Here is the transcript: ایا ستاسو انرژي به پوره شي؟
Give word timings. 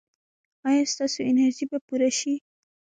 ایا 0.67 0.83
ستاسو 0.93 1.19
انرژي 1.31 1.65
به 1.71 1.77
پوره 1.87 2.09
شي؟ 2.19 2.33